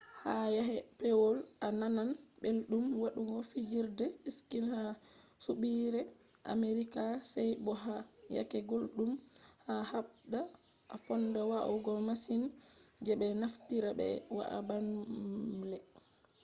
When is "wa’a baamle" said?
14.37-15.77